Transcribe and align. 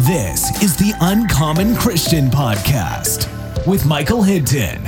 This 0.00 0.62
is 0.62 0.76
the 0.76 0.92
Uncommon 1.00 1.74
Christian 1.74 2.26
Podcast 2.26 3.26
with 3.66 3.86
Michael 3.86 4.22
Hinton. 4.22 4.84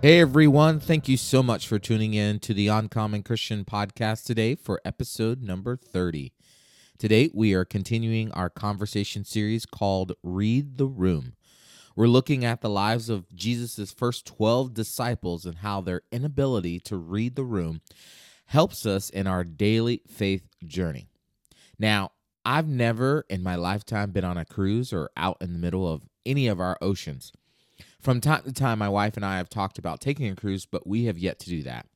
Hey 0.00 0.20
everyone, 0.20 0.80
thank 0.80 1.06
you 1.06 1.18
so 1.18 1.42
much 1.42 1.68
for 1.68 1.78
tuning 1.78 2.14
in 2.14 2.38
to 2.40 2.54
the 2.54 2.68
Uncommon 2.68 3.22
Christian 3.22 3.66
Podcast 3.66 4.24
today 4.24 4.54
for 4.54 4.80
episode 4.86 5.42
number 5.42 5.76
30. 5.76 6.32
Today 6.96 7.28
we 7.34 7.52
are 7.52 7.66
continuing 7.66 8.32
our 8.32 8.48
conversation 8.48 9.22
series 9.22 9.66
called 9.66 10.12
Read 10.22 10.78
the 10.78 10.86
Room. 10.86 11.34
We're 11.94 12.06
looking 12.06 12.46
at 12.46 12.62
the 12.62 12.70
lives 12.70 13.10
of 13.10 13.30
Jesus' 13.34 13.92
first 13.92 14.24
12 14.24 14.72
disciples 14.72 15.44
and 15.44 15.58
how 15.58 15.82
their 15.82 16.00
inability 16.10 16.80
to 16.80 16.96
read 16.96 17.36
the 17.36 17.44
room 17.44 17.82
helps 18.46 18.86
us 18.86 19.10
in 19.10 19.26
our 19.26 19.44
daily 19.44 20.00
faith 20.08 20.48
journey. 20.66 21.10
Now, 21.78 22.12
I've 22.44 22.68
never 22.68 23.24
in 23.28 23.42
my 23.42 23.54
lifetime 23.54 24.10
been 24.10 24.24
on 24.24 24.36
a 24.36 24.44
cruise 24.44 24.92
or 24.92 25.10
out 25.16 25.38
in 25.40 25.52
the 25.52 25.58
middle 25.58 25.88
of 25.88 26.02
any 26.26 26.48
of 26.48 26.60
our 26.60 26.76
oceans. 26.80 27.32
From 28.00 28.20
time 28.20 28.42
to 28.42 28.52
time, 28.52 28.80
my 28.80 28.88
wife 28.88 29.16
and 29.16 29.24
I 29.24 29.36
have 29.36 29.48
talked 29.48 29.78
about 29.78 30.00
taking 30.00 30.28
a 30.28 30.34
cruise, 30.34 30.66
but 30.66 30.86
we 30.86 31.04
have 31.04 31.18
yet 31.18 31.38
to 31.40 31.50
do 31.50 31.62
that. 31.62 31.86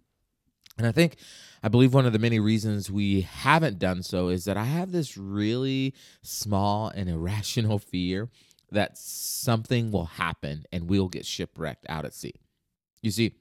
And 0.78 0.86
I 0.86 0.92
think, 0.92 1.16
I 1.62 1.68
believe 1.68 1.94
one 1.94 2.06
of 2.06 2.12
the 2.12 2.18
many 2.18 2.38
reasons 2.38 2.90
we 2.90 3.22
haven't 3.22 3.78
done 3.78 4.02
so 4.02 4.28
is 4.28 4.44
that 4.44 4.56
I 4.56 4.64
have 4.64 4.92
this 4.92 5.16
really 5.16 5.94
small 6.22 6.88
and 6.88 7.08
irrational 7.10 7.78
fear 7.78 8.28
that 8.70 8.98
something 8.98 9.90
will 9.90 10.04
happen 10.04 10.64
and 10.72 10.88
we'll 10.88 11.08
get 11.08 11.24
shipwrecked 11.24 11.86
out 11.88 12.04
at 12.04 12.14
sea. 12.14 12.34
You 13.00 13.10
see, 13.10 13.36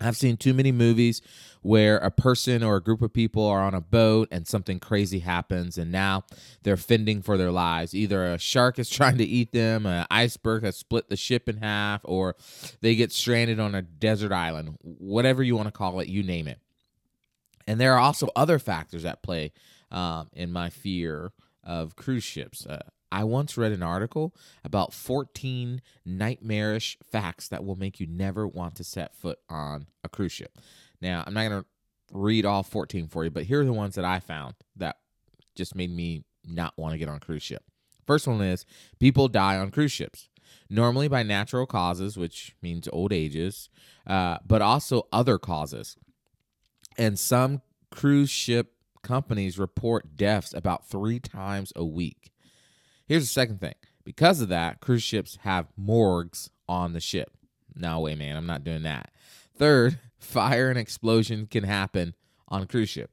I've 0.00 0.16
seen 0.16 0.36
too 0.36 0.54
many 0.54 0.70
movies 0.70 1.20
where 1.62 1.98
a 1.98 2.10
person 2.10 2.62
or 2.62 2.76
a 2.76 2.82
group 2.82 3.02
of 3.02 3.12
people 3.12 3.44
are 3.44 3.60
on 3.60 3.74
a 3.74 3.80
boat 3.80 4.28
and 4.30 4.46
something 4.46 4.78
crazy 4.78 5.18
happens 5.18 5.76
and 5.76 5.90
now 5.90 6.24
they're 6.62 6.76
fending 6.76 7.20
for 7.20 7.36
their 7.36 7.50
lives. 7.50 7.94
Either 7.94 8.32
a 8.32 8.38
shark 8.38 8.78
is 8.78 8.88
trying 8.98 9.18
to 9.18 9.24
eat 9.24 9.52
them, 9.52 9.86
an 9.86 10.06
iceberg 10.10 10.62
has 10.62 10.76
split 10.76 11.08
the 11.08 11.16
ship 11.16 11.48
in 11.48 11.58
half, 11.58 12.00
or 12.04 12.36
they 12.80 12.94
get 12.94 13.12
stranded 13.12 13.58
on 13.58 13.74
a 13.74 13.82
desert 13.82 14.32
island. 14.32 14.76
Whatever 14.82 15.42
you 15.42 15.56
want 15.56 15.66
to 15.66 15.72
call 15.72 15.98
it, 16.00 16.08
you 16.08 16.22
name 16.22 16.46
it. 16.46 16.60
And 17.66 17.80
there 17.80 17.92
are 17.94 18.00
also 18.00 18.28
other 18.34 18.58
factors 18.58 19.04
at 19.04 19.22
play 19.22 19.52
um, 19.90 20.28
in 20.32 20.52
my 20.52 20.70
fear 20.70 21.32
of 21.68 21.94
cruise 21.94 22.24
ships. 22.24 22.66
Uh, 22.66 22.80
I 23.12 23.24
once 23.24 23.56
read 23.56 23.72
an 23.72 23.82
article 23.82 24.34
about 24.64 24.92
14 24.92 25.80
nightmarish 26.04 26.98
facts 27.10 27.48
that 27.48 27.64
will 27.64 27.76
make 27.76 28.00
you 28.00 28.06
never 28.06 28.46
want 28.46 28.74
to 28.76 28.84
set 28.84 29.14
foot 29.14 29.38
on 29.48 29.86
a 30.02 30.08
cruise 30.08 30.32
ship. 30.32 30.58
Now, 31.00 31.22
I'm 31.26 31.34
not 31.34 31.48
going 31.48 31.62
to 31.62 31.66
read 32.12 32.44
all 32.44 32.62
14 32.62 33.06
for 33.08 33.24
you, 33.24 33.30
but 33.30 33.44
here 33.44 33.60
are 33.60 33.64
the 33.64 33.72
ones 33.72 33.94
that 33.94 34.04
I 34.04 34.18
found 34.18 34.54
that 34.76 34.96
just 35.54 35.74
made 35.74 35.94
me 35.94 36.24
not 36.44 36.74
want 36.76 36.92
to 36.92 36.98
get 36.98 37.08
on 37.08 37.16
a 37.16 37.20
cruise 37.20 37.42
ship. 37.42 37.62
First 38.06 38.26
one 38.26 38.40
is 38.40 38.64
people 38.98 39.28
die 39.28 39.58
on 39.58 39.70
cruise 39.70 39.92
ships, 39.92 40.30
normally 40.70 41.08
by 41.08 41.22
natural 41.22 41.66
causes, 41.66 42.16
which 42.16 42.54
means 42.62 42.88
old 42.90 43.12
ages, 43.12 43.68
uh, 44.06 44.38
but 44.46 44.62
also 44.62 45.06
other 45.12 45.38
causes. 45.38 45.96
And 46.96 47.18
some 47.18 47.60
cruise 47.90 48.30
ship 48.30 48.72
companies 49.08 49.58
report 49.58 50.16
deaths 50.16 50.52
about 50.52 50.86
three 50.86 51.18
times 51.18 51.72
a 51.74 51.84
week. 51.84 52.30
Here's 53.06 53.22
the 53.22 53.28
second 53.28 53.58
thing. 53.58 53.74
Because 54.04 54.42
of 54.42 54.50
that, 54.50 54.80
cruise 54.80 55.02
ships 55.02 55.38
have 55.42 55.68
morgues 55.78 56.50
on 56.68 56.92
the 56.92 57.00
ship. 57.00 57.30
No 57.74 58.00
way, 58.00 58.14
man. 58.14 58.36
I'm 58.36 58.46
not 58.46 58.64
doing 58.64 58.82
that. 58.82 59.10
Third, 59.56 59.98
fire 60.18 60.68
and 60.68 60.78
explosion 60.78 61.46
can 61.46 61.64
happen 61.64 62.14
on 62.48 62.60
a 62.62 62.66
cruise 62.66 62.90
ship. 62.90 63.10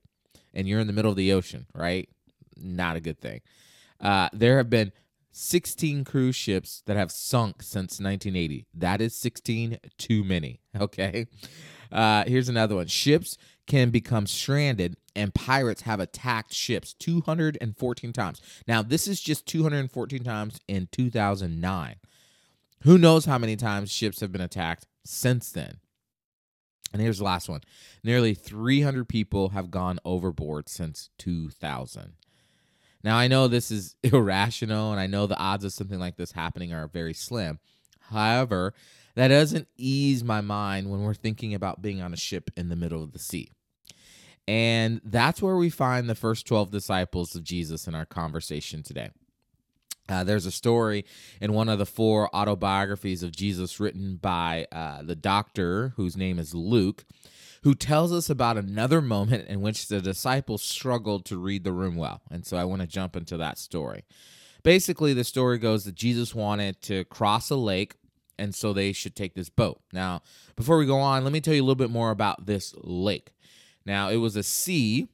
And 0.54 0.68
you're 0.68 0.82
in 0.82 0.88
the 0.88 0.94
middle 0.94 1.12
of 1.12 1.18
the 1.18 1.32
ocean, 1.32 1.66
right? 1.74 2.10
Not 2.58 2.98
a 2.98 3.02
good 3.02 3.22
thing. 3.22 3.40
Uh, 4.02 4.28
there 4.34 4.58
have 4.58 4.70
been 4.70 4.92
16 5.32 6.04
cruise 6.04 6.36
ships 6.36 6.84
that 6.88 6.98
have 6.98 7.12
sunk 7.12 7.62
since 7.62 8.02
1980. 8.02 8.66
That 8.74 9.00
is 9.00 9.16
16 9.16 9.80
too 9.98 10.24
many. 10.26 10.60
Okay. 10.78 11.28
Uh, 11.90 12.26
here's 12.28 12.50
another 12.50 12.76
one. 12.76 12.88
Ships 12.88 13.38
can 13.68 13.90
become 13.90 14.28
stranded 14.28 14.98
and 15.16 15.34
pirates 15.34 15.84
have 15.84 16.00
attacked 16.00 16.54
ships 16.54 16.94
214 16.94 18.14
times. 18.14 18.42
Now, 18.68 18.82
this 18.82 19.08
is 19.08 19.22
just 19.22 19.48
214 19.48 20.24
times 20.24 20.60
in 20.68 20.88
2009. 20.92 21.96
Who 22.84 22.98
knows 22.98 23.26
how 23.26 23.38
many 23.38 23.56
times 23.56 23.92
ships 23.92 24.20
have 24.20 24.32
been 24.32 24.42
attacked 24.42 24.86
since 25.04 25.52
then? 25.52 25.78
And 26.94 27.02
here's 27.02 27.18
the 27.18 27.24
last 27.24 27.50
one 27.50 27.62
nearly 28.04 28.34
300 28.34 29.08
people 29.10 29.50
have 29.50 29.72
gone 29.72 30.00
overboard 30.06 30.70
since 30.70 31.10
2000. 31.18 32.14
Now, 33.04 33.18
I 33.18 33.28
know 33.28 33.48
this 33.48 33.70
is 33.70 33.96
irrational, 34.04 34.92
and 34.92 35.00
I 35.00 35.08
know 35.08 35.28
the 35.28 35.38
odds 35.38 35.64
of 35.64 35.74
something 35.74 36.00
like 36.00 36.16
this 36.16 36.32
happening 36.32 36.74
are 36.74 36.88
very 36.88 37.14
slim. 37.14 37.60
However, 38.10 38.74
that 39.16 39.30
doesn't 39.30 39.68
ease 39.78 40.24
my 40.24 40.42
mind 40.42 40.90
when 40.90 41.02
we're 41.02 41.14
thinking 41.14 41.54
about 41.54 41.82
being 41.82 42.02
on 42.02 42.14
a 42.14 42.18
ship 42.18 42.52
in 42.56 42.70
the 42.70 42.76
middle 42.76 43.04
of 43.04 43.14
the 43.14 43.20
sea. 43.20 43.52
And 44.48 45.02
that's 45.04 45.42
where 45.42 45.56
we 45.56 45.70
find 45.70 46.10
the 46.10 46.16
first 46.16 46.46
12 46.46 46.70
disciples 46.70 47.36
of 47.36 47.44
Jesus 47.44 47.88
in 47.88 47.96
our 47.96 48.06
conversation 48.06 48.84
today. 48.84 49.10
Uh, 50.08 50.24
there's 50.24 50.46
a 50.46 50.52
story 50.52 51.04
in 51.42 51.54
one 51.54 51.68
of 51.68 51.80
the 51.80 51.86
four 51.86 52.34
autobiographies 52.36 53.24
of 53.24 53.32
Jesus 53.32 53.80
written 53.80 54.18
by 54.18 54.68
uh, 54.72 55.02
the 55.02 55.16
doctor, 55.16 55.94
whose 55.96 56.16
name 56.16 56.38
is 56.38 56.54
Luke, 56.54 57.06
who 57.64 57.74
tells 57.74 58.14
us 58.14 58.30
about 58.30 58.58
another 58.58 59.02
moment 59.02 59.48
in 59.48 59.62
which 59.62 59.88
the 59.88 60.00
disciples 60.00 60.62
struggled 60.62 61.26
to 61.26 61.38
read 61.38 61.64
the 61.64 61.72
room 61.72 61.96
well. 61.96 62.22
And 62.30 62.46
so 62.46 62.58
I 62.58 62.66
want 62.66 62.82
to 62.82 62.88
jump 62.88 63.16
into 63.16 63.38
that 63.38 63.58
story. 63.58 64.04
Basically, 64.66 65.14
the 65.14 65.24
story 65.24 65.60
goes 65.60 65.86
that 65.86 65.94
Jesus 65.94 66.34
wanted 66.34 66.82
to 66.82 67.06
cross 67.06 67.52
a 67.52 67.56
lake, 67.56 67.98
and 68.40 68.56
so 68.56 68.74
they 68.74 68.94
should 68.94 69.16
take 69.16 69.36
this 69.36 69.48
boat. 69.48 69.80
Now, 69.94 70.24
before 70.56 70.80
we 70.80 70.88
go 70.88 70.98
on, 70.98 71.24
let 71.24 71.32
me 71.32 71.40
tell 71.40 71.54
you 71.54 71.62
a 71.62 71.68
little 71.68 71.76
bit 71.76 71.92
more 71.92 72.10
about 72.10 72.48
this 72.48 72.74
lake. 72.78 73.32
Now, 73.86 74.10
it 74.10 74.16
was 74.16 74.36
a 74.36 74.42
sea, 74.42 75.08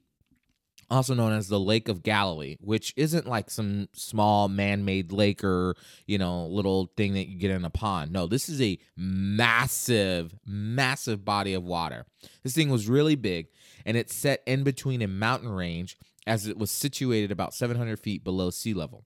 also 0.89 1.13
known 1.13 1.33
as 1.33 1.49
the 1.49 1.59
Lake 1.59 1.89
of 1.89 2.01
Galilee, 2.01 2.55
which 2.61 2.93
isn't 2.95 3.27
like 3.27 3.49
some 3.49 3.89
small 3.91 4.47
man 4.47 4.85
made 4.85 5.11
lake 5.11 5.43
or, 5.43 5.75
you 6.07 6.17
know, 6.17 6.45
little 6.45 6.89
thing 6.95 7.13
that 7.15 7.27
you 7.27 7.37
get 7.37 7.51
in 7.51 7.65
a 7.65 7.69
pond. 7.69 8.13
No, 8.13 8.27
this 8.27 8.47
is 8.47 8.61
a 8.61 8.79
massive, 8.95 10.33
massive 10.45 11.25
body 11.25 11.53
of 11.53 11.63
water. 11.63 12.05
This 12.43 12.55
thing 12.55 12.69
was 12.69 12.87
really 12.87 13.15
big 13.15 13.47
and 13.85 13.97
it's 13.97 14.15
set 14.15 14.43
in 14.45 14.63
between 14.63 15.01
a 15.01 15.07
mountain 15.07 15.49
range 15.49 15.97
as 16.27 16.47
it 16.47 16.57
was 16.57 16.71
situated 16.71 17.31
about 17.31 17.53
700 17.53 17.99
feet 17.99 18.23
below 18.23 18.49
sea 18.49 18.73
level. 18.73 19.05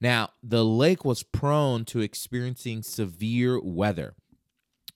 Now, 0.00 0.30
the 0.42 0.64
lake 0.64 1.04
was 1.04 1.22
prone 1.22 1.84
to 1.86 2.00
experiencing 2.00 2.82
severe 2.82 3.60
weather 3.60 4.14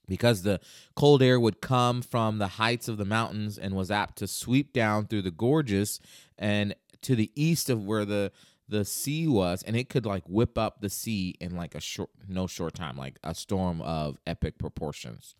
because 0.07 0.41
the 0.41 0.59
cold 0.95 1.23
air 1.23 1.39
would 1.39 1.61
come 1.61 2.01
from 2.01 2.37
the 2.37 2.47
heights 2.47 2.87
of 2.89 2.97
the 2.97 3.05
mountains 3.05 3.57
and 3.57 3.73
was 3.73 3.89
apt 3.89 4.17
to 4.17 4.27
sweep 4.27 4.73
down 4.73 5.07
through 5.07 5.21
the 5.21 5.31
gorges 5.31 5.99
and 6.37 6.75
to 7.01 7.15
the 7.15 7.31
east 7.35 7.69
of 7.69 7.85
where 7.85 8.05
the 8.05 8.31
the 8.67 8.85
sea 8.85 9.27
was 9.27 9.63
and 9.63 9.75
it 9.75 9.89
could 9.89 10.05
like 10.05 10.23
whip 10.27 10.57
up 10.57 10.79
the 10.79 10.89
sea 10.89 11.35
in 11.41 11.55
like 11.55 11.75
a 11.75 11.81
short 11.81 12.09
no 12.27 12.47
short 12.47 12.73
time 12.73 12.95
like 12.95 13.19
a 13.21 13.35
storm 13.35 13.81
of 13.81 14.17
epic 14.25 14.57
proportions 14.57 15.35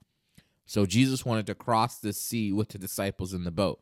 so 0.65 0.85
jesus 0.85 1.25
wanted 1.25 1.47
to 1.47 1.55
cross 1.55 1.97
the 1.97 2.11
sea 2.11 2.51
with 2.51 2.69
the 2.69 2.77
disciples 2.77 3.33
in 3.33 3.45
the 3.45 3.51
boat 3.51 3.79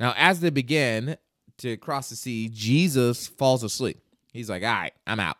now 0.00 0.14
as 0.16 0.40
they 0.40 0.48
begin 0.48 1.16
to 1.62 1.76
cross 1.76 2.10
the 2.10 2.16
sea 2.16 2.48
jesus 2.52 3.26
falls 3.26 3.62
asleep 3.62 3.98
he's 4.32 4.50
like 4.50 4.62
all 4.62 4.68
right 4.68 4.92
i'm 5.06 5.20
out 5.20 5.36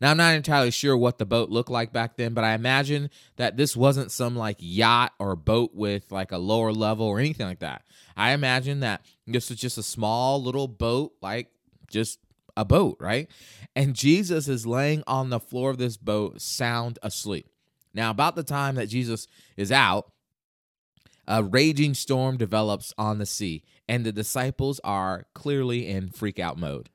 now, 0.00 0.10
I'm 0.10 0.16
not 0.16 0.34
entirely 0.34 0.70
sure 0.70 0.96
what 0.96 1.18
the 1.18 1.26
boat 1.26 1.50
looked 1.50 1.70
like 1.70 1.92
back 1.92 2.16
then, 2.16 2.32
but 2.32 2.42
I 2.42 2.54
imagine 2.54 3.10
that 3.36 3.58
this 3.58 3.76
wasn't 3.76 4.10
some 4.10 4.34
like 4.34 4.56
yacht 4.58 5.12
or 5.18 5.36
boat 5.36 5.72
with 5.74 6.10
like 6.10 6.32
a 6.32 6.38
lower 6.38 6.72
level 6.72 7.06
or 7.06 7.18
anything 7.18 7.46
like 7.46 7.58
that. 7.58 7.82
I 8.16 8.32
imagine 8.32 8.80
that 8.80 9.02
this 9.26 9.50
was 9.50 9.58
just 9.58 9.76
a 9.76 9.82
small 9.82 10.42
little 10.42 10.68
boat, 10.68 11.12
like 11.20 11.48
just 11.90 12.18
a 12.56 12.64
boat, 12.64 12.96
right? 12.98 13.28
And 13.76 13.94
Jesus 13.94 14.48
is 14.48 14.66
laying 14.66 15.02
on 15.06 15.28
the 15.28 15.40
floor 15.40 15.70
of 15.70 15.78
this 15.78 15.98
boat, 15.98 16.40
sound 16.40 16.98
asleep. 17.02 17.46
Now, 17.92 18.10
about 18.10 18.36
the 18.36 18.42
time 18.42 18.76
that 18.76 18.88
Jesus 18.88 19.28
is 19.56 19.70
out, 19.70 20.10
a 21.30 21.44
raging 21.44 21.94
storm 21.94 22.36
develops 22.36 22.92
on 22.98 23.18
the 23.18 23.24
sea, 23.24 23.62
and 23.88 24.04
the 24.04 24.10
disciples 24.10 24.80
are 24.82 25.26
clearly 25.32 25.86
in 25.86 26.10
freak 26.10 26.40
out 26.40 26.58
mode. 26.58 26.90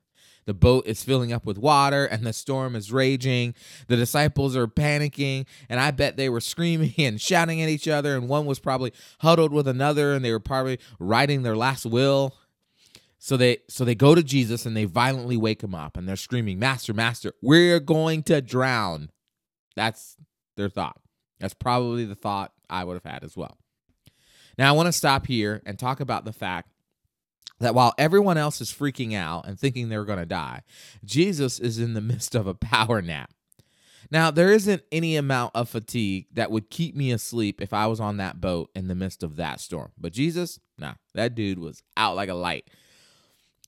The 0.45 0.53
boat 0.53 0.85
is 0.85 1.03
filling 1.03 1.33
up 1.33 1.45
with 1.45 1.57
water 1.57 2.05
and 2.05 2.23
the 2.23 2.33
storm 2.33 2.75
is 2.75 2.91
raging. 2.91 3.55
The 3.87 3.95
disciples 3.95 4.55
are 4.55 4.67
panicking, 4.67 5.47
and 5.69 5.79
I 5.79 5.89
bet 5.89 6.17
they 6.17 6.29
were 6.29 6.41
screaming 6.41 6.93
and 6.97 7.19
shouting 7.19 7.61
at 7.61 7.69
each 7.69 7.87
other. 7.87 8.15
And 8.15 8.29
one 8.29 8.45
was 8.45 8.59
probably 8.59 8.93
huddled 9.21 9.51
with 9.51 9.67
another, 9.67 10.13
and 10.13 10.23
they 10.23 10.31
were 10.31 10.39
probably 10.39 10.79
writing 10.99 11.41
their 11.41 11.55
last 11.55 11.85
will. 11.85 12.35
So 13.17 13.37
they 13.37 13.59
so 13.69 13.85
they 13.85 13.95
go 13.95 14.13
to 14.13 14.21
Jesus 14.21 14.67
and 14.67 14.77
they 14.77 14.85
violently 14.85 15.37
wake 15.37 15.63
him 15.63 15.73
up 15.73 15.97
and 15.97 16.07
they're 16.07 16.15
screaming, 16.15 16.59
"Master, 16.59 16.93
master, 16.93 17.33
we're 17.41 17.79
going 17.79 18.21
to 18.23 18.41
drown." 18.41 19.09
That's 19.75 20.17
their 20.57 20.69
thought. 20.69 20.99
That's 21.39 21.55
probably 21.55 22.05
the 22.05 22.15
thought 22.15 22.51
I 22.69 22.83
would 22.83 22.93
have 22.93 23.11
had 23.11 23.23
as 23.23 23.35
well. 23.35 23.57
Now 24.57 24.69
I 24.69 24.71
want 24.73 24.87
to 24.87 24.91
stop 24.93 25.27
here 25.27 25.61
and 25.65 25.77
talk 25.77 25.99
about 25.99 26.25
the 26.25 26.33
fact 26.33 26.69
that 27.59 27.75
while 27.75 27.93
everyone 27.97 28.37
else 28.37 28.61
is 28.61 28.71
freaking 28.71 29.15
out 29.15 29.47
and 29.47 29.59
thinking 29.59 29.89
they're 29.89 30.05
going 30.05 30.19
to 30.19 30.25
die, 30.25 30.61
Jesus 31.03 31.59
is 31.59 31.79
in 31.79 31.93
the 31.93 32.01
midst 32.01 32.35
of 32.35 32.47
a 32.47 32.53
power 32.53 33.01
nap. 33.01 33.31
Now, 34.11 34.29
there 34.29 34.51
isn't 34.51 34.83
any 34.91 35.15
amount 35.15 35.53
of 35.55 35.69
fatigue 35.69 36.27
that 36.33 36.51
would 36.51 36.69
keep 36.69 36.95
me 36.95 37.11
asleep 37.11 37.59
if 37.59 37.73
I 37.73 37.87
was 37.87 37.99
on 37.99 38.17
that 38.17 38.39
boat 38.39 38.69
in 38.75 38.87
the 38.87 38.95
midst 38.95 39.23
of 39.23 39.35
that 39.37 39.59
storm. 39.59 39.91
But 39.97 40.13
Jesus, 40.13 40.59
nah, 40.77 40.93
that 41.15 41.33
dude 41.33 41.57
was 41.57 41.81
out 41.97 42.15
like 42.15 42.29
a 42.29 42.35
light. 42.35 42.69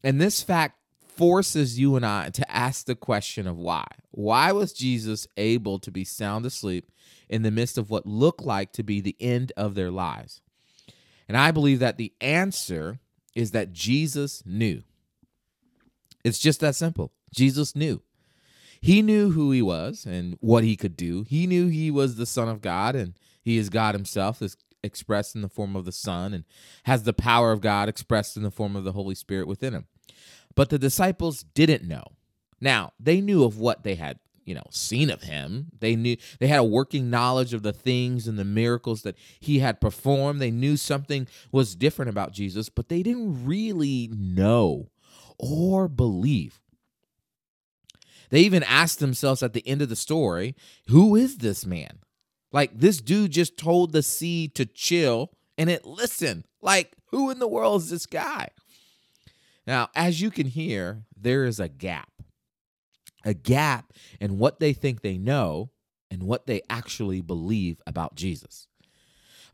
And 0.03 0.21
this 0.21 0.43
fact 0.43 0.77
forces 1.07 1.79
you 1.79 1.95
and 1.95 2.05
I 2.05 2.29
to 2.29 2.51
ask 2.51 2.85
the 2.85 2.95
question 2.95 3.47
of 3.47 3.57
why. 3.57 3.85
Why 4.11 4.51
was 4.51 4.73
Jesus 4.73 5.27
able 5.37 5.79
to 5.79 5.89
be 5.89 6.03
sound 6.03 6.45
asleep 6.45 6.91
in 7.27 7.41
the 7.41 7.51
midst 7.51 7.77
of 7.77 7.89
what 7.89 8.05
looked 8.05 8.43
like 8.43 8.71
to 8.73 8.83
be 8.83 9.01
the 9.01 9.15
end 9.19 9.51
of 9.57 9.73
their 9.73 9.89
lives? 9.89 10.41
And 11.27 11.38
I 11.38 11.51
believe 11.51 11.79
that 11.79 11.97
the 11.97 12.13
answer 12.21 13.00
is 13.35 13.51
that 13.51 13.74
Jesus 13.74 14.44
knew. 14.45 14.83
It's 16.24 16.39
just 16.39 16.59
that 16.62 16.75
simple. 16.75 17.12
Jesus 17.33 17.75
knew. 17.75 18.01
He 18.81 19.01
knew 19.01 19.31
who 19.31 19.51
he 19.51 19.62
was 19.62 20.06
and 20.06 20.38
what 20.39 20.63
he 20.63 20.75
could 20.75 20.95
do. 20.95 21.24
He 21.24 21.47
knew 21.47 21.68
he 21.68 21.91
was 21.91 22.15
the 22.15 22.25
Son 22.25 22.47
of 22.47 22.62
God 22.62 22.95
and 22.95 23.13
he 23.41 23.57
is 23.57 23.69
God 23.69 23.95
himself, 23.95 24.41
is 24.41 24.57
expressed 24.83 25.35
in 25.35 25.41
the 25.41 25.50
form 25.50 25.75
of 25.75 25.85
the 25.85 25.91
Son 25.91 26.33
and 26.33 26.44
has 26.83 27.03
the 27.03 27.13
power 27.13 27.51
of 27.51 27.62
God 27.62 27.89
expressed 27.89 28.38
in 28.38 28.44
the 28.44 28.51
form 28.51 28.75
of 28.75 28.83
the 28.83 28.91
Holy 28.91 29.15
Spirit 29.15 29.47
within 29.47 29.73
him. 29.73 29.88
But 30.56 30.69
the 30.69 30.80
disciples 30.80 31.44
didn't 31.53 31.88
know. 31.88 32.03
Now, 32.59 32.94
they 33.00 33.21
knew 33.21 33.44
of 33.44 33.59
what 33.59 33.83
they 33.83 33.95
had, 33.95 34.19
you 34.47 34.55
know, 34.55 34.63
seen 34.71 35.09
of 35.09 35.23
him. 35.23 35.67
They 35.77 35.95
knew 35.95 36.15
they 36.39 36.47
had 36.47 36.61
a 36.61 36.63
working 36.63 37.09
knowledge 37.09 37.53
of 37.53 37.63
the 37.63 37.73
things 37.73 38.27
and 38.27 38.39
the 38.39 38.45
miracles 38.45 39.01
that 39.01 39.17
he 39.41 39.59
had 39.59 39.81
performed. 39.81 40.39
They 40.39 40.51
knew 40.51 40.77
something 40.77 41.27
was 41.51 41.75
different 41.75 42.09
about 42.09 42.31
Jesus, 42.31 42.69
but 42.69 42.88
they 42.88 43.03
didn't 43.03 43.45
really 43.45 44.09
know 44.11 44.89
or 45.38 45.89
believe. 45.89 46.61
They 48.29 48.39
even 48.39 48.63
asked 48.63 48.99
themselves 48.99 49.44
at 49.44 49.51
the 49.51 49.67
end 49.67 49.81
of 49.81 49.89
the 49.89 49.95
story, 49.97 50.55
who 50.88 51.15
is 51.15 51.38
this 51.38 51.65
man? 51.65 51.99
Like 52.53 52.79
this 52.79 53.01
dude 53.01 53.31
just 53.31 53.57
told 53.57 53.91
the 53.91 54.01
sea 54.03 54.47
to 54.49 54.65
chill 54.65 55.31
and 55.57 55.69
it 55.69 55.85
listened. 55.85 56.45
Like 56.61 56.94
who 57.07 57.29
in 57.29 57.39
the 57.39 57.47
world 57.47 57.81
is 57.81 57.89
this 57.89 58.05
guy? 58.05 58.49
Now, 59.65 59.89
as 59.94 60.21
you 60.21 60.31
can 60.31 60.47
hear, 60.47 61.03
there 61.17 61.44
is 61.44 61.59
a 61.59 61.67
gap. 61.67 62.09
A 63.25 63.33
gap 63.33 63.93
in 64.19 64.37
what 64.37 64.59
they 64.59 64.73
think 64.73 65.01
they 65.01 65.17
know 65.17 65.71
and 66.09 66.23
what 66.23 66.47
they 66.47 66.61
actually 66.69 67.21
believe 67.21 67.81
about 67.85 68.15
Jesus. 68.15 68.67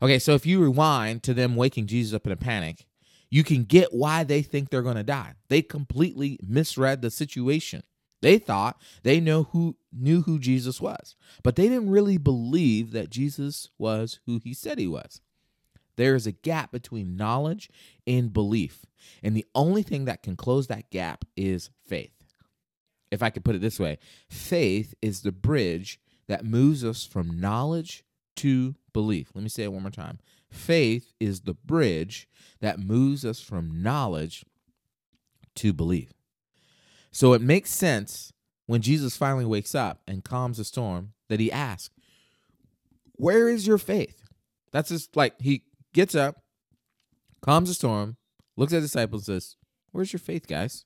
Okay, 0.00 0.18
so 0.18 0.34
if 0.34 0.46
you 0.46 0.62
rewind 0.62 1.22
to 1.22 1.34
them 1.34 1.56
waking 1.56 1.86
Jesus 1.86 2.14
up 2.14 2.26
in 2.26 2.32
a 2.32 2.36
panic, 2.36 2.86
you 3.30 3.42
can 3.42 3.64
get 3.64 3.92
why 3.92 4.22
they 4.22 4.42
think 4.42 4.68
they're 4.68 4.82
going 4.82 4.96
to 4.96 5.02
die. 5.02 5.34
They 5.48 5.62
completely 5.62 6.38
misread 6.46 7.02
the 7.02 7.10
situation. 7.10 7.82
They 8.22 8.38
thought 8.38 8.80
they 9.02 9.20
know 9.20 9.44
who 9.44 9.76
knew 9.92 10.22
who 10.22 10.38
Jesus 10.38 10.80
was, 10.80 11.14
but 11.42 11.56
they 11.56 11.68
didn't 11.68 11.90
really 11.90 12.16
believe 12.16 12.92
that 12.92 13.10
Jesus 13.10 13.68
was 13.76 14.20
who 14.24 14.40
he 14.42 14.54
said 14.54 14.78
he 14.78 14.86
was. 14.86 15.20
There 15.96 16.14
is 16.14 16.26
a 16.26 16.32
gap 16.32 16.72
between 16.72 17.16
knowledge 17.16 17.68
and 18.06 18.32
belief. 18.32 18.86
And 19.22 19.36
the 19.36 19.46
only 19.54 19.82
thing 19.82 20.06
that 20.06 20.22
can 20.22 20.36
close 20.36 20.68
that 20.68 20.90
gap 20.90 21.24
is 21.36 21.70
faith. 21.86 22.13
If 23.10 23.22
I 23.22 23.30
could 23.30 23.44
put 23.44 23.54
it 23.54 23.60
this 23.60 23.78
way, 23.78 23.98
faith 24.28 24.94
is 25.00 25.22
the 25.22 25.32
bridge 25.32 26.00
that 26.26 26.44
moves 26.44 26.84
us 26.84 27.04
from 27.04 27.38
knowledge 27.38 28.04
to 28.36 28.74
belief. 28.92 29.30
Let 29.34 29.42
me 29.42 29.48
say 29.48 29.64
it 29.64 29.72
one 29.72 29.82
more 29.82 29.90
time. 29.90 30.18
Faith 30.50 31.12
is 31.20 31.42
the 31.42 31.54
bridge 31.54 32.28
that 32.60 32.78
moves 32.78 33.24
us 33.24 33.40
from 33.40 33.82
knowledge 33.82 34.44
to 35.56 35.72
belief. 35.72 36.12
So 37.10 37.32
it 37.32 37.42
makes 37.42 37.70
sense 37.70 38.32
when 38.66 38.82
Jesus 38.82 39.16
finally 39.16 39.44
wakes 39.44 39.74
up 39.74 40.00
and 40.06 40.24
calms 40.24 40.58
the 40.58 40.64
storm 40.64 41.12
that 41.28 41.40
he 41.40 41.52
asks, 41.52 41.94
Where 43.12 43.48
is 43.48 43.66
your 43.66 43.78
faith? 43.78 44.22
That's 44.72 44.88
just 44.88 45.14
like 45.16 45.40
he 45.40 45.62
gets 45.92 46.14
up, 46.14 46.42
calms 47.40 47.68
the 47.68 47.74
storm, 47.74 48.16
looks 48.56 48.72
at 48.72 48.76
the 48.76 48.82
disciples, 48.82 49.26
says, 49.26 49.56
Where's 49.92 50.12
your 50.12 50.20
faith, 50.20 50.48
guys? 50.48 50.84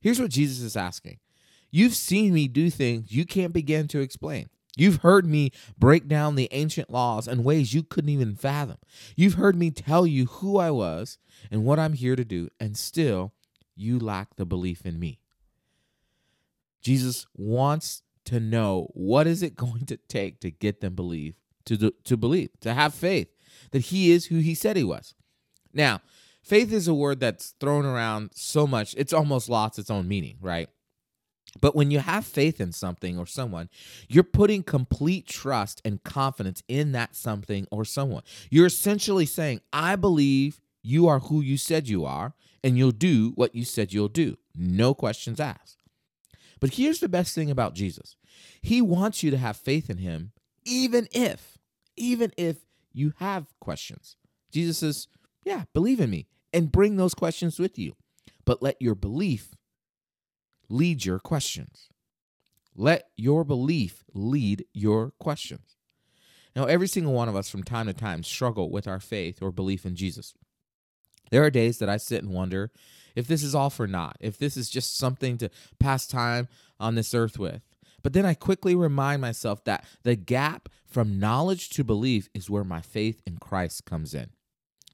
Here's 0.00 0.20
what 0.20 0.30
Jesus 0.30 0.60
is 0.60 0.76
asking 0.76 1.18
You've 1.70 1.94
seen 1.94 2.34
me 2.34 2.48
do 2.48 2.70
things 2.70 3.12
you 3.12 3.24
can't 3.24 3.52
begin 3.52 3.88
to 3.88 4.00
explain. 4.00 4.48
You've 4.76 5.02
heard 5.02 5.26
me 5.26 5.50
break 5.78 6.08
down 6.08 6.36
the 6.36 6.48
ancient 6.52 6.90
laws 6.90 7.26
in 7.26 7.44
ways 7.44 7.74
you 7.74 7.82
couldn't 7.82 8.10
even 8.10 8.36
fathom. 8.36 8.78
You've 9.16 9.34
heard 9.34 9.56
me 9.56 9.70
tell 9.70 10.06
you 10.06 10.26
who 10.26 10.58
I 10.58 10.70
was 10.70 11.18
and 11.50 11.64
what 11.64 11.78
I'm 11.78 11.94
here 11.94 12.16
to 12.16 12.24
do, 12.24 12.48
and 12.58 12.76
still 12.76 13.32
you 13.74 13.98
lack 13.98 14.36
the 14.36 14.46
belief 14.46 14.86
in 14.86 14.98
me. 14.98 15.18
Jesus 16.80 17.26
wants 17.36 18.02
to 18.26 18.40
know 18.40 18.88
what 18.94 19.26
is 19.26 19.42
it 19.42 19.56
going 19.56 19.86
to 19.86 19.96
take 19.96 20.40
to 20.40 20.50
get 20.50 20.80
them 20.80 20.94
believe 20.94 21.34
to 21.66 21.92
to 22.04 22.16
believe, 22.16 22.50
to 22.60 22.74
have 22.74 22.94
faith 22.94 23.28
that 23.70 23.86
he 23.86 24.10
is 24.10 24.26
who 24.26 24.38
he 24.38 24.54
said 24.54 24.76
he 24.76 24.84
was. 24.84 25.14
Now, 25.72 26.00
faith 26.42 26.72
is 26.72 26.88
a 26.88 26.94
word 26.94 27.20
that's 27.20 27.54
thrown 27.60 27.84
around 27.84 28.30
so 28.34 28.66
much, 28.66 28.94
it's 28.96 29.12
almost 29.12 29.48
lost 29.48 29.78
its 29.78 29.90
own 29.90 30.08
meaning, 30.08 30.36
right? 30.40 30.68
But 31.60 31.74
when 31.74 31.90
you 31.90 31.98
have 31.98 32.24
faith 32.24 32.60
in 32.60 32.72
something 32.72 33.18
or 33.18 33.26
someone, 33.26 33.68
you're 34.08 34.22
putting 34.22 34.62
complete 34.62 35.26
trust 35.26 35.80
and 35.84 36.02
confidence 36.04 36.62
in 36.68 36.92
that 36.92 37.16
something 37.16 37.66
or 37.70 37.84
someone. 37.84 38.22
You're 38.50 38.66
essentially 38.66 39.26
saying, 39.26 39.60
I 39.72 39.96
believe 39.96 40.60
you 40.82 41.08
are 41.08 41.18
who 41.18 41.40
you 41.40 41.56
said 41.56 41.88
you 41.88 42.04
are, 42.04 42.34
and 42.62 42.78
you'll 42.78 42.92
do 42.92 43.32
what 43.34 43.54
you 43.54 43.64
said 43.64 43.92
you'll 43.92 44.08
do. 44.08 44.36
No 44.54 44.94
questions 44.94 45.40
asked. 45.40 45.82
But 46.60 46.74
here's 46.74 47.00
the 47.00 47.08
best 47.08 47.34
thing 47.34 47.50
about 47.50 47.74
Jesus 47.74 48.16
He 48.62 48.80
wants 48.80 49.22
you 49.22 49.30
to 49.30 49.38
have 49.38 49.56
faith 49.56 49.90
in 49.90 49.98
Him, 49.98 50.32
even 50.64 51.08
if, 51.12 51.58
even 51.96 52.32
if 52.36 52.58
you 52.92 53.12
have 53.16 53.46
questions. 53.60 54.16
Jesus 54.52 54.78
says, 54.78 55.08
Yeah, 55.44 55.64
believe 55.72 56.00
in 56.00 56.10
me 56.10 56.26
and 56.52 56.72
bring 56.72 56.96
those 56.96 57.14
questions 57.14 57.58
with 57.58 57.78
you. 57.78 57.94
But 58.44 58.62
let 58.62 58.80
your 58.80 58.94
belief 58.94 59.54
lead 60.70 61.04
your 61.04 61.18
questions. 61.18 61.90
Let 62.74 63.08
your 63.16 63.44
belief 63.44 64.04
lead 64.14 64.64
your 64.72 65.12
questions. 65.18 65.76
Now, 66.56 66.64
every 66.64 66.88
single 66.88 67.12
one 67.12 67.28
of 67.28 67.36
us 67.36 67.50
from 67.50 67.62
time 67.62 67.86
to 67.86 67.92
time 67.92 68.22
struggle 68.22 68.70
with 68.70 68.88
our 68.88 69.00
faith 69.00 69.42
or 69.42 69.52
belief 69.52 69.84
in 69.84 69.94
Jesus. 69.96 70.34
There 71.30 71.44
are 71.44 71.50
days 71.50 71.78
that 71.78 71.88
I 71.88 71.96
sit 71.96 72.22
and 72.22 72.32
wonder 72.32 72.72
if 73.14 73.26
this 73.26 73.42
is 73.42 73.54
all 73.54 73.70
for 73.70 73.86
naught, 73.86 74.16
if 74.20 74.38
this 74.38 74.56
is 74.56 74.70
just 74.70 74.96
something 74.96 75.38
to 75.38 75.50
pass 75.78 76.06
time 76.06 76.48
on 76.78 76.94
this 76.94 77.14
earth 77.14 77.38
with. 77.38 77.62
But 78.02 78.14
then 78.14 78.24
I 78.24 78.34
quickly 78.34 78.74
remind 78.74 79.20
myself 79.20 79.64
that 79.64 79.84
the 80.02 80.16
gap 80.16 80.68
from 80.86 81.20
knowledge 81.20 81.68
to 81.70 81.84
belief 81.84 82.28
is 82.34 82.50
where 82.50 82.64
my 82.64 82.80
faith 82.80 83.20
in 83.26 83.38
Christ 83.38 83.84
comes 83.84 84.14
in. 84.14 84.30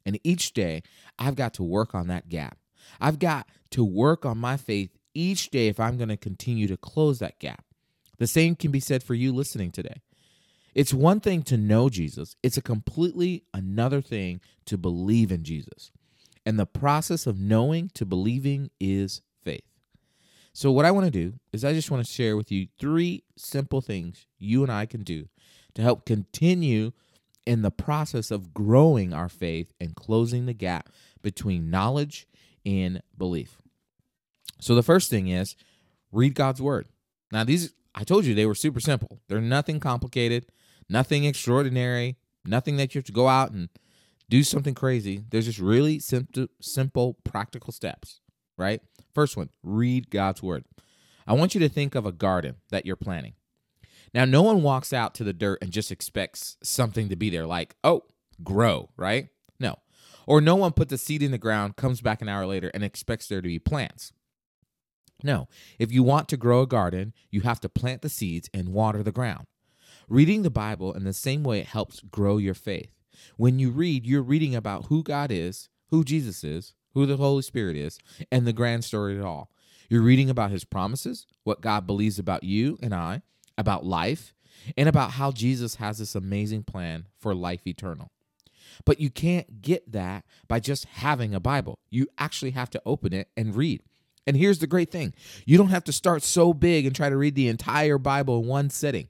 And 0.05 0.19
each 0.25 0.53
day, 0.53 0.83
I've 1.19 1.37
got 1.37 1.55
to 1.55 1.63
work 1.63 1.95
on 1.95 2.09
that 2.09 2.29
gap. 2.29 2.59
I've 3.01 3.19
got 3.19 3.49
to 3.71 3.85
work 3.85 4.27
on 4.27 4.39
my 4.39 4.57
faith 4.57 4.96
each 5.17 5.51
day 5.51 5.69
if 5.69 5.81
I'm 5.81 5.97
going 5.97 6.09
to 6.09 6.17
continue 6.17 6.69
to 6.69 6.77
close 6.77 7.19
that 7.19 7.39
gap. 7.39 7.65
The 8.19 8.27
same 8.27 8.57
can 8.57 8.71
be 8.71 8.81
said 8.81 9.03
for 9.03 9.15
you 9.15 9.33
listening 9.33 9.71
today. 9.71 10.03
It's 10.75 10.93
one 10.93 11.21
thing 11.21 11.43
to 11.45 11.57
know 11.57 11.89
Jesus, 11.89 12.37
it's 12.43 12.59
a 12.59 12.63
completely 12.63 13.45
another 13.55 14.03
thing 14.03 14.41
to 14.67 14.77
believe 14.77 15.33
in 15.33 15.43
Jesus. 15.43 15.91
And 16.45 16.59
the 16.59 16.67
process 16.67 17.27
of 17.27 17.41
knowing 17.41 17.91
to 17.95 18.05
believing 18.05 18.71
is 18.79 19.23
faith. 19.43 19.65
so, 20.53 20.71
what 20.71 20.85
I 20.85 20.91
want 20.91 21.07
to 21.07 21.11
do 21.11 21.35
is 21.53 21.65
I 21.65 21.73
just 21.73 21.91
want 21.91 22.07
to 22.07 22.13
share 22.13 22.37
with 22.37 22.53
you 22.53 22.69
three 22.79 23.25
simple 23.37 23.81
things 23.81 24.27
you 24.39 24.63
and 24.63 24.71
I 24.71 24.87
can 24.87 25.03
do 25.03 25.29
to 25.75 25.83
help 25.83 26.05
continue 26.05 26.93
in 27.47 27.63
the 27.63 27.71
process 27.71 28.31
of 28.31 28.53
growing 28.53 29.15
our 29.15 29.29
faith 29.29 29.73
and 29.81 29.97
closing 29.97 30.47
the 30.47 30.53
gap 30.53 30.91
between 31.23 31.71
knowledge 31.71 32.27
and 32.67 33.01
belief. 33.17 33.59
So, 34.61 34.75
the 34.75 34.83
first 34.83 35.11
thing 35.11 35.29
is 35.29 35.57
read 36.13 36.35
God's 36.35 36.63
word. 36.63 36.89
Now, 37.33 37.45
these, 37.45 37.73
I 37.95 38.05
told 38.05 38.25
you 38.25 38.35
they 38.35 38.47
were 38.47 38.55
super 38.55 38.81
simple. 38.81 39.21
They're 39.29 39.41
nothing 39.41 39.81
complicated, 39.81 40.47
nothing 40.89 41.25
extraordinary, 41.25 42.17
nothing 42.45 42.77
that 42.77 42.95
you 42.95 42.99
have 43.01 43.07
to 43.07 43.13
go 43.13 43.29
out 43.29 43.51
and 43.51 43.69
do 44.29 44.43
something 44.43 44.75
crazy. 44.75 45.25
There's 45.31 45.47
just 45.47 45.59
really 45.59 45.99
simple, 45.99 46.47
simple, 46.61 47.15
practical 47.25 47.73
steps 47.73 48.21
right? 48.57 48.81
First 49.15 49.37
one, 49.37 49.51
read 49.63 50.11
God's 50.11 50.43
word. 50.43 50.65
I 51.27 51.35
want 51.35 51.55
you 51.55 51.61
to 51.61 51.69
think 51.69 51.95
of 51.95 52.07
a 52.07 52.13
garden 52.13 52.57
that 52.71 52.87
you're 52.87 52.97
planting. 52.97 53.35
Now, 54.15 54.25
no 54.25 54.43
one 54.43 54.63
walks 54.63 54.93
out 54.93 55.15
to 55.17 55.25
the 55.25 55.33
dirt 55.33 55.59
and 55.61 55.71
just 55.71 55.91
expects 55.91 56.57
something 56.63 57.09
to 57.09 57.17
be 57.17 57.29
there, 57.29 57.47
like, 57.47 57.77
oh, 57.83 58.05
grow, 58.43 58.91
right? 58.97 59.29
No. 59.59 59.79
Or 60.27 60.41
no 60.41 60.57
one 60.57 60.73
puts 60.73 60.93
a 60.93 60.99
seed 60.99 61.23
in 61.23 61.33
the 61.33 61.39
ground, 61.39 61.77
comes 61.77 62.01
back 62.01 62.23
an 62.23 62.29
hour 62.29 62.47
later, 62.47 62.71
and 62.73 62.85
expects 62.85 63.27
there 63.27 63.43
to 63.43 63.49
be 63.49 63.59
plants. 63.59 64.13
No. 65.23 65.49
If 65.79 65.93
you 65.93 66.03
want 66.03 66.29
to 66.29 66.37
grow 66.37 66.63
a 66.63 66.67
garden, 66.67 67.13
you 67.31 67.43
have 67.43 67.61
to 67.61 67.69
plant 67.69 68.03
the 68.03 68.09
seeds 68.09 68.51
and 68.53 68.69
water 68.69 69.03
the 69.03 69.13
ground. 69.13 69.47
Reading 70.09 70.43
the 70.43 70.51
Bible 70.51 70.93
in 70.93 71.05
the 71.05 71.13
same 71.13 71.43
way 71.43 71.61
it 71.61 71.67
helps 71.67 72.01
grow 72.01 72.37
your 72.37 72.55
faith. 72.55 72.91
When 73.37 73.59
you 73.59 73.71
read, 73.71 74.07
you're 74.07 74.23
reading 74.23 74.55
about 74.55 74.87
who 74.87 75.03
God 75.03 75.31
is, 75.33 75.69
who 75.91 76.05
Jesus 76.05 76.45
is, 76.45 76.75
who 76.95 77.07
the 77.07 77.17
Holy 77.17 77.43
Spirit 77.43 77.77
is, 77.77 77.99
and 78.31 78.47
the 78.47 78.53
grand 78.53 78.85
story 78.85 79.15
of 79.15 79.21
it 79.21 79.25
all. 79.25 79.51
You're 79.89 80.03
reading 80.03 80.31
about 80.31 80.51
his 80.51 80.65
promises, 80.65 81.27
what 81.45 81.61
God 81.61 81.87
believes 81.87 82.19
about 82.19 82.45
you 82.45 82.79
and 82.83 82.95
I, 82.95 83.23
about 83.57 83.85
life, 83.85 84.35
and 84.77 84.89
about 84.89 85.13
how 85.13 85.31
Jesus 85.33 85.77
has 85.77 85.99
this 85.99 86.15
amazing 86.15 86.65
plan 86.65 87.07
for 87.19 87.35
life 87.35 87.67
eternal. 87.67 88.11
But 88.85 89.01
you 89.01 89.11
can't 89.11 89.63
get 89.63 89.93
that 89.93 90.25
by 90.49 90.61
just 90.61 90.87
having 90.87 91.35
a 91.35 91.41
Bible. 91.41 91.79
You 91.91 92.09
actually 92.19 92.51
have 92.53 92.71
to 92.71 92.83
open 92.85 93.13
it 93.13 93.29
and 93.37 93.55
read. 93.55 93.83
And 94.27 94.37
here's 94.37 94.59
the 94.59 94.67
great 94.67 94.91
thing 94.91 95.15
you 95.45 95.57
don't 95.57 95.69
have 95.69 95.85
to 95.85 95.93
start 95.93 96.23
so 96.23 96.53
big 96.53 96.87
and 96.87 96.95
try 96.95 97.09
to 97.09 97.17
read 97.17 97.35
the 97.35 97.49
entire 97.49 97.99
Bible 97.99 98.41
in 98.41 98.47
one 98.47 98.71
sitting. 98.71 99.09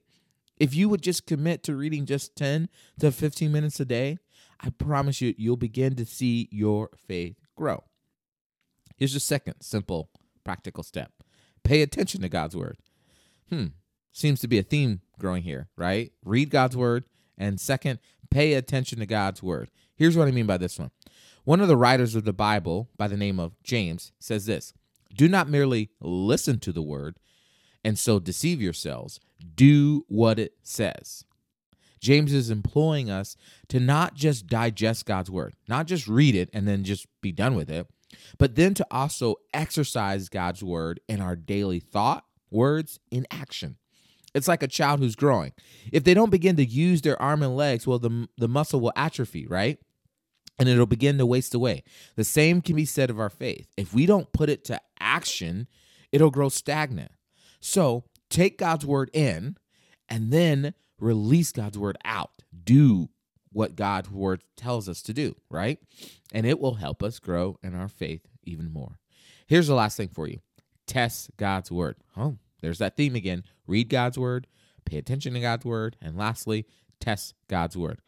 If 0.58 0.74
you 0.74 0.88
would 0.88 1.02
just 1.02 1.26
commit 1.26 1.62
to 1.64 1.76
reading 1.76 2.06
just 2.06 2.34
10 2.36 2.68
to 3.00 3.12
15 3.12 3.52
minutes 3.52 3.78
a 3.80 3.84
day, 3.84 4.18
I 4.60 4.70
promise 4.70 5.20
you, 5.20 5.34
you'll 5.36 5.56
begin 5.56 5.96
to 5.96 6.06
see 6.06 6.48
your 6.50 6.90
faith 7.06 7.36
grow. 7.56 7.84
Here's 8.96 9.12
the 9.12 9.20
second 9.20 9.56
simple, 9.60 10.10
practical 10.44 10.82
step 10.82 11.12
pay 11.62 11.82
attention 11.82 12.22
to 12.22 12.28
God's 12.28 12.56
word. 12.56 12.78
Hmm, 13.50 13.66
seems 14.12 14.40
to 14.40 14.48
be 14.48 14.58
a 14.58 14.62
theme 14.62 15.00
growing 15.18 15.42
here, 15.42 15.68
right? 15.76 16.12
Read 16.24 16.50
God's 16.50 16.76
word. 16.76 17.04
And 17.36 17.60
second, 17.60 17.98
pay 18.30 18.54
attention 18.54 18.98
to 19.00 19.06
God's 19.06 19.42
word. 19.42 19.70
Here's 19.94 20.16
what 20.16 20.28
I 20.28 20.30
mean 20.30 20.46
by 20.46 20.56
this 20.56 20.78
one. 20.78 20.90
One 21.44 21.60
of 21.60 21.68
the 21.68 21.76
writers 21.76 22.14
of 22.14 22.24
the 22.24 22.32
Bible, 22.32 22.88
by 22.96 23.08
the 23.08 23.16
name 23.16 23.38
of 23.38 23.60
James, 23.62 24.12
says 24.18 24.46
this 24.46 24.72
Do 25.14 25.28
not 25.28 25.48
merely 25.48 25.90
listen 26.00 26.58
to 26.60 26.72
the 26.72 26.82
word 26.82 27.18
and 27.84 27.98
so 27.98 28.18
deceive 28.18 28.60
yourselves, 28.60 29.20
do 29.54 30.04
what 30.08 30.38
it 30.38 30.54
says. 30.62 31.24
James 32.00 32.32
is 32.32 32.50
employing 32.50 33.10
us 33.10 33.36
to 33.68 33.80
not 33.80 34.14
just 34.14 34.46
digest 34.46 35.06
God's 35.06 35.30
word, 35.30 35.54
not 35.68 35.86
just 35.86 36.06
read 36.06 36.34
it 36.34 36.50
and 36.52 36.66
then 36.66 36.84
just 36.84 37.06
be 37.20 37.32
done 37.32 37.54
with 37.54 37.70
it, 37.70 37.86
but 38.38 38.54
then 38.54 38.74
to 38.74 38.86
also 38.90 39.36
exercise 39.54 40.28
God's 40.28 40.62
word 40.62 41.00
in 41.08 41.20
our 41.20 41.36
daily 41.36 41.80
thought, 41.80 42.24
words, 42.50 42.98
in 43.10 43.26
action. 43.30 43.76
It's 44.34 44.48
like 44.48 44.62
a 44.62 44.68
child 44.68 45.00
who's 45.00 45.16
growing. 45.16 45.52
If 45.92 46.04
they 46.04 46.12
don't 46.12 46.30
begin 46.30 46.56
to 46.56 46.64
use 46.64 47.02
their 47.02 47.20
arm 47.20 47.42
and 47.42 47.56
legs, 47.56 47.86
well, 47.86 47.98
the, 47.98 48.28
the 48.36 48.48
muscle 48.48 48.80
will 48.80 48.92
atrophy, 48.94 49.46
right? 49.46 49.78
And 50.58 50.68
it'll 50.68 50.86
begin 50.86 51.18
to 51.18 51.26
waste 51.26 51.54
away. 51.54 51.82
The 52.14 52.24
same 52.24 52.62
can 52.62 52.76
be 52.76 52.86
said 52.86 53.10
of 53.10 53.20
our 53.20 53.28
faith. 53.28 53.68
If 53.76 53.92
we 53.92 54.06
don't 54.06 54.32
put 54.32 54.48
it 54.48 54.64
to 54.66 54.80
action, 54.98 55.66
it'll 56.12 56.30
grow 56.30 56.48
stagnant. 56.48 57.12
So 57.60 58.04
take 58.30 58.58
God's 58.58 58.86
word 58.86 59.10
in 59.12 59.56
and 60.08 60.32
then 60.32 60.74
release 60.98 61.52
God's 61.52 61.78
word 61.78 61.98
out. 62.04 62.42
Do 62.64 63.10
what 63.52 63.76
God's 63.76 64.10
word 64.10 64.42
tells 64.56 64.88
us 64.88 65.02
to 65.02 65.12
do, 65.12 65.34
right? 65.50 65.78
And 66.32 66.46
it 66.46 66.58
will 66.60 66.74
help 66.74 67.02
us 67.02 67.18
grow 67.18 67.58
in 67.62 67.74
our 67.74 67.88
faith 67.88 68.22
even 68.42 68.72
more. 68.72 68.98
Here's 69.46 69.66
the 69.66 69.74
last 69.74 69.96
thing 69.96 70.08
for 70.08 70.26
you 70.26 70.40
test 70.86 71.30
God's 71.36 71.70
word. 71.70 71.96
Oh, 72.16 72.36
there's 72.60 72.78
that 72.78 72.96
theme 72.96 73.14
again. 73.14 73.44
Read 73.66 73.88
God's 73.88 74.18
word, 74.18 74.46
pay 74.84 74.98
attention 74.98 75.34
to 75.34 75.40
God's 75.40 75.64
word, 75.64 75.96
and 76.00 76.16
lastly, 76.16 76.66
test 77.00 77.34
God's 77.48 77.76
word. 77.76 78.00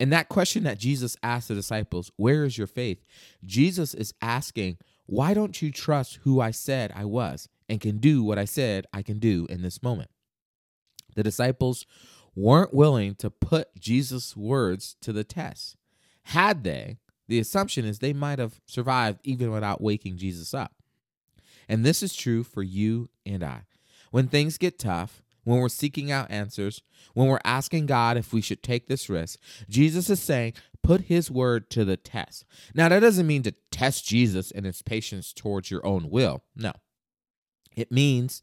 And 0.00 0.12
that 0.12 0.28
question 0.28 0.62
that 0.64 0.78
Jesus 0.78 1.16
asked 1.22 1.48
the 1.48 1.54
disciples, 1.54 2.10
Where 2.16 2.44
is 2.44 2.56
your 2.56 2.66
faith? 2.66 3.04
Jesus 3.44 3.94
is 3.94 4.14
asking, 4.22 4.78
Why 5.06 5.34
don't 5.34 5.60
you 5.60 5.70
trust 5.70 6.20
who 6.22 6.40
I 6.40 6.50
said 6.50 6.92
I 6.94 7.04
was 7.04 7.48
and 7.68 7.80
can 7.80 7.98
do 7.98 8.22
what 8.22 8.38
I 8.38 8.44
said 8.44 8.86
I 8.92 9.02
can 9.02 9.18
do 9.18 9.46
in 9.50 9.62
this 9.62 9.82
moment? 9.82 10.10
The 11.16 11.22
disciples 11.22 11.86
weren't 12.36 12.72
willing 12.72 13.16
to 13.16 13.30
put 13.30 13.74
Jesus' 13.78 14.36
words 14.36 14.96
to 15.00 15.12
the 15.12 15.24
test. 15.24 15.76
Had 16.22 16.62
they, 16.62 16.98
the 17.26 17.40
assumption 17.40 17.84
is 17.84 17.98
they 17.98 18.12
might 18.12 18.38
have 18.38 18.60
survived 18.66 19.18
even 19.24 19.50
without 19.50 19.80
waking 19.80 20.16
Jesus 20.16 20.54
up. 20.54 20.72
And 21.68 21.84
this 21.84 22.02
is 22.02 22.14
true 22.14 22.44
for 22.44 22.62
you 22.62 23.10
and 23.26 23.42
I. 23.42 23.62
When 24.10 24.28
things 24.28 24.56
get 24.56 24.78
tough, 24.78 25.22
when 25.48 25.60
we're 25.60 25.70
seeking 25.70 26.12
out 26.12 26.30
answers, 26.30 26.82
when 27.14 27.26
we're 27.26 27.40
asking 27.42 27.86
God 27.86 28.18
if 28.18 28.34
we 28.34 28.42
should 28.42 28.62
take 28.62 28.86
this 28.86 29.08
risk, 29.08 29.38
Jesus 29.66 30.10
is 30.10 30.20
saying, 30.20 30.52
put 30.82 31.02
his 31.02 31.30
word 31.30 31.70
to 31.70 31.86
the 31.86 31.96
test. 31.96 32.44
Now, 32.74 32.90
that 32.90 33.00
doesn't 33.00 33.26
mean 33.26 33.42
to 33.44 33.54
test 33.70 34.06
Jesus 34.06 34.50
and 34.50 34.66
his 34.66 34.82
patience 34.82 35.32
towards 35.32 35.70
your 35.70 35.84
own 35.86 36.10
will. 36.10 36.42
No. 36.54 36.72
It 37.74 37.90
means 37.90 38.42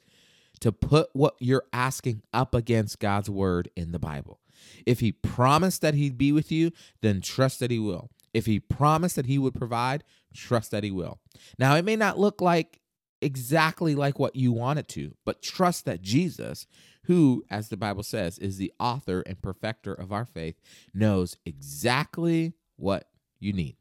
to 0.61 0.71
put 0.71 1.09
what 1.13 1.35
you're 1.39 1.65
asking 1.71 2.23
up 2.33 2.55
against 2.55 2.99
God's 2.99 3.29
word 3.29 3.69
in 3.75 3.91
the 3.91 3.99
Bible. 3.99 4.39
If 4.87 4.99
he 4.99 5.11
promised 5.11 5.81
that 5.81 5.93
he'd 5.93 6.17
be 6.17 6.31
with 6.31 6.51
you, 6.51 6.71
then 7.03 7.21
trust 7.21 7.59
that 7.59 7.69
he 7.69 7.77
will. 7.77 8.09
If 8.33 8.47
he 8.47 8.59
promised 8.59 9.15
that 9.17 9.27
he 9.27 9.37
would 9.37 9.53
provide, 9.53 10.03
trust 10.33 10.71
that 10.71 10.83
he 10.83 10.89
will. 10.89 11.19
Now, 11.59 11.75
it 11.75 11.85
may 11.85 11.95
not 11.97 12.17
look 12.17 12.41
like 12.41 12.79
exactly 13.21 13.95
like 13.95 14.19
what 14.19 14.35
you 14.35 14.51
want 14.51 14.79
it 14.79 14.87
to, 14.89 15.15
but 15.25 15.41
trust 15.41 15.85
that 15.85 16.01
Jesus, 16.01 16.67
who, 17.05 17.43
as 17.49 17.69
the 17.69 17.77
Bible 17.77 18.03
says, 18.03 18.37
is 18.37 18.57
the 18.57 18.73
author 18.79 19.21
and 19.21 19.41
perfecter 19.41 19.93
of 19.93 20.11
our 20.11 20.25
faith, 20.25 20.59
knows 20.93 21.37
exactly 21.45 22.53
what 22.75 23.07
you 23.39 23.53
need. 23.53 23.77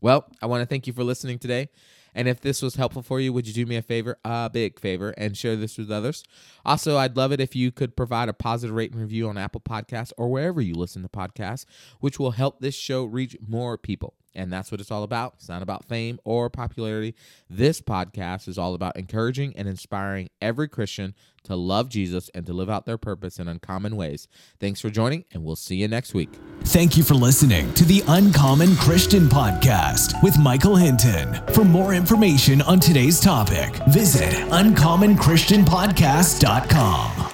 Well, 0.00 0.26
I 0.42 0.46
want 0.46 0.62
to 0.62 0.66
thank 0.66 0.86
you 0.86 0.92
for 0.92 1.04
listening 1.04 1.38
today. 1.38 1.68
And 2.14 2.28
if 2.28 2.40
this 2.40 2.62
was 2.62 2.76
helpful 2.76 3.02
for 3.02 3.18
you, 3.18 3.32
would 3.32 3.46
you 3.48 3.52
do 3.52 3.66
me 3.66 3.76
a 3.76 3.82
favor, 3.82 4.18
a 4.24 4.48
big 4.48 4.78
favor, 4.78 5.10
and 5.16 5.36
share 5.36 5.56
this 5.56 5.76
with 5.76 5.90
others? 5.90 6.22
Also, 6.64 6.96
I'd 6.96 7.16
love 7.16 7.32
it 7.32 7.40
if 7.40 7.56
you 7.56 7.72
could 7.72 7.96
provide 7.96 8.28
a 8.28 8.32
positive 8.32 8.76
rate 8.76 8.92
and 8.92 9.00
review 9.00 9.28
on 9.28 9.36
Apple 9.36 9.60
Podcasts 9.60 10.12
or 10.16 10.28
wherever 10.28 10.60
you 10.60 10.74
listen 10.74 11.02
to 11.02 11.08
podcasts, 11.08 11.64
which 11.98 12.20
will 12.20 12.32
help 12.32 12.60
this 12.60 12.74
show 12.74 13.04
reach 13.04 13.36
more 13.44 13.76
people. 13.76 14.14
And 14.34 14.52
that's 14.52 14.70
what 14.70 14.80
it's 14.80 14.90
all 14.90 15.02
about. 15.02 15.34
It's 15.34 15.48
not 15.48 15.62
about 15.62 15.84
fame 15.84 16.18
or 16.24 16.50
popularity. 16.50 17.14
This 17.48 17.80
podcast 17.80 18.48
is 18.48 18.58
all 18.58 18.74
about 18.74 18.96
encouraging 18.96 19.54
and 19.56 19.68
inspiring 19.68 20.30
every 20.40 20.68
Christian 20.68 21.14
to 21.44 21.56
love 21.56 21.88
Jesus 21.88 22.30
and 22.34 22.44
to 22.46 22.52
live 22.52 22.70
out 22.70 22.86
their 22.86 22.98
purpose 22.98 23.38
in 23.38 23.48
uncommon 23.48 23.96
ways. 23.96 24.28
Thanks 24.58 24.80
for 24.80 24.90
joining, 24.90 25.24
and 25.32 25.44
we'll 25.44 25.56
see 25.56 25.76
you 25.76 25.88
next 25.88 26.14
week. 26.14 26.30
Thank 26.64 26.96
you 26.96 27.02
for 27.02 27.14
listening 27.14 27.72
to 27.74 27.84
the 27.84 28.02
Uncommon 28.08 28.74
Christian 28.76 29.28
Podcast 29.28 30.22
with 30.22 30.38
Michael 30.38 30.76
Hinton. 30.76 31.34
For 31.52 31.64
more 31.64 31.92
information 31.94 32.62
on 32.62 32.80
today's 32.80 33.20
topic, 33.20 33.74
visit 33.88 34.32
uncommonchristianpodcast.com. 34.50 37.33